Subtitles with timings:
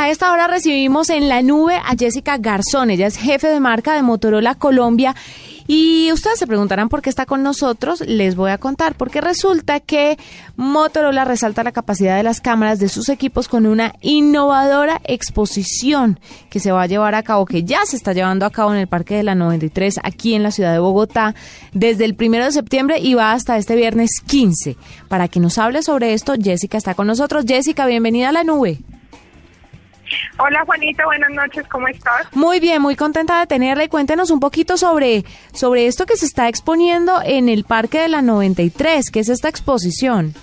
[0.00, 2.90] A esta hora recibimos en la nube a Jessica Garzón.
[2.90, 5.16] Ella es jefe de marca de Motorola Colombia.
[5.66, 8.02] Y ustedes se preguntarán por qué está con nosotros.
[8.02, 8.94] Les voy a contar.
[8.94, 10.16] Porque resulta que
[10.54, 16.60] Motorola resalta la capacidad de las cámaras de sus equipos con una innovadora exposición que
[16.60, 18.86] se va a llevar a cabo, que ya se está llevando a cabo en el
[18.86, 21.34] Parque de la 93 aquí en la ciudad de Bogotá
[21.72, 24.76] desde el primero de septiembre y va hasta este viernes 15.
[25.08, 27.46] Para que nos hable sobre esto, Jessica está con nosotros.
[27.48, 28.78] Jessica, bienvenida a la nube.
[30.40, 32.32] Hola Juanita, buenas noches, ¿cómo estás?
[32.32, 36.26] Muy bien, muy contenta de tenerla y cuéntenos un poquito sobre, sobre esto que se
[36.26, 40.34] está exponiendo en el Parque de la 93, que es esta exposición.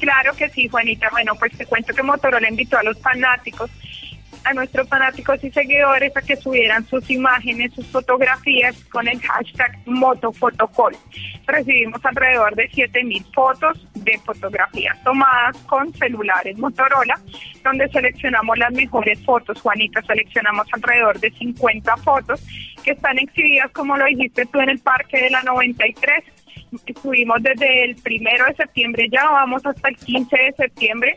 [0.00, 1.08] Claro que sí, Juanita.
[1.12, 3.70] Bueno, pues te cuento que Motorola invitó a los fanáticos
[4.44, 9.78] a nuestros fanáticos y seguidores a que subieran sus imágenes, sus fotografías con el hashtag
[9.86, 10.96] MotoFotocall.
[11.46, 17.18] Recibimos alrededor de 7.000 fotos de fotografías tomadas con celulares Motorola,
[17.62, 19.60] donde seleccionamos las mejores fotos.
[19.60, 22.42] Juanita, seleccionamos alrededor de 50 fotos
[22.82, 26.24] que están exhibidas, como lo dijiste tú, en el Parque de la 93
[26.86, 31.16] estuvimos desde el primero de septiembre ya, vamos hasta el 15 de septiembre.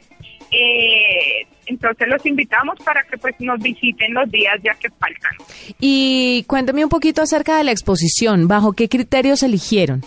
[0.52, 5.32] Eh, entonces los invitamos para que pues nos visiten los días ya que faltan.
[5.80, 10.04] Y cuéntame un poquito acerca de la exposición, ¿bajo qué criterios eligieron?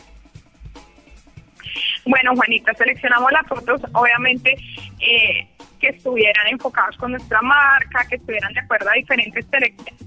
[2.11, 4.57] Bueno, Juanita, seleccionamos las fotos, obviamente,
[4.99, 5.47] eh,
[5.79, 9.47] que estuvieran enfocadas con nuestra marca, que estuvieran de acuerdo a diferentes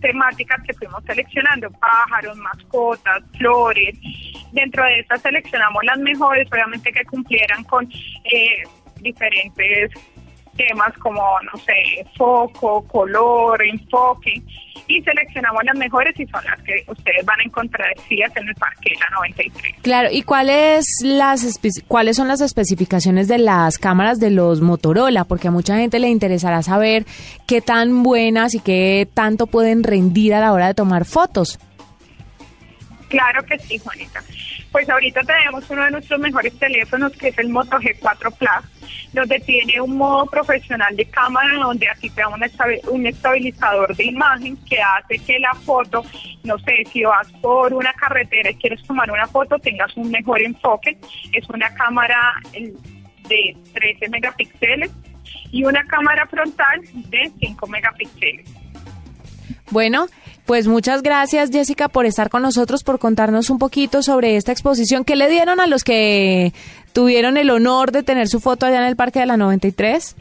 [0.02, 3.98] temáticas que fuimos seleccionando, pájaros, mascotas, flores.
[4.52, 8.64] Dentro de estas seleccionamos las mejores, obviamente que cumplieran con eh,
[9.00, 9.92] diferentes
[10.56, 14.42] temas como, no sé, foco, color, enfoque,
[14.88, 18.90] y seleccionamos las mejores y son las que ustedes van a encontrar en el Parque
[18.92, 19.76] de la 93.
[19.82, 25.24] Claro, ¿y cuáles las cuáles son las especificaciones de las cámaras de los Motorola?
[25.24, 27.06] Porque a mucha gente le interesará saber
[27.48, 31.60] qué tan buenas y qué tanto pueden rendir a la hora de tomar fotos.
[33.14, 34.24] Claro que sí, Juanita.
[34.72, 39.40] Pues ahorita tenemos uno de nuestros mejores teléfonos que es el Moto G4 Plus, donde
[39.42, 42.30] tiene un modo profesional de cámara, donde aquí te da
[42.90, 46.04] un estabilizador de imagen que hace que la foto,
[46.44, 50.42] no sé, si vas por una carretera y quieres tomar una foto, tengas un mejor
[50.42, 50.98] enfoque.
[51.34, 52.42] Es una cámara
[53.30, 54.90] de 13 megapíxeles
[55.52, 58.50] y una cámara frontal de 5 megapíxeles.
[59.70, 60.08] Bueno,
[60.46, 65.06] pues muchas gracias Jessica por estar con nosotros, por contarnos un poquito sobre esta exposición.
[65.06, 66.54] ¿Qué le dieron a los que
[66.94, 70.16] tuvieron el honor de tener su foto allá en el Parque de la 93?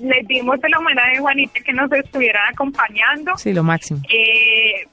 [0.00, 3.36] Les dimos el homenaje a Juanita que nos estuvieran acompañando.
[3.36, 4.00] Sí, lo máximo.
[4.08, 4.86] Eh,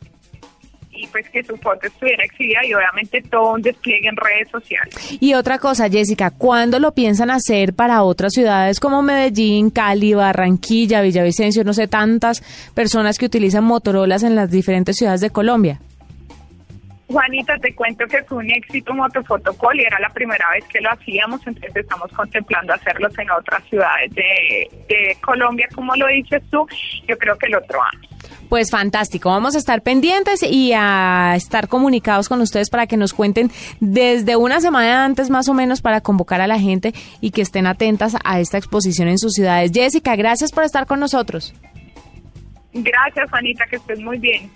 [1.07, 5.17] y pues que su foto estuviera exhibida y obviamente todo un despliegue en redes sociales.
[5.19, 11.01] Y otra cosa, Jessica, ¿cuándo lo piensan hacer para otras ciudades como Medellín, Cali, Barranquilla,
[11.01, 12.41] Villavicencio, no sé, tantas
[12.73, 15.79] personas que utilizan Motorolas en las diferentes ciudades de Colombia?
[17.07, 20.91] Juanita, te cuento que fue un éxito Motofotocol y era la primera vez que lo
[20.91, 26.67] hacíamos, entonces estamos contemplando hacerlos en otras ciudades de, de Colombia, como lo dices tú,
[27.07, 28.16] yo creo que el otro año.
[28.49, 33.13] Pues fantástico, vamos a estar pendientes y a estar comunicados con ustedes para que nos
[33.13, 37.41] cuenten desde una semana antes más o menos para convocar a la gente y que
[37.41, 39.71] estén atentas a esta exposición en sus ciudades.
[39.73, 41.53] Jessica, gracias por estar con nosotros.
[42.73, 44.49] Gracias, Juanita, que estés muy bien.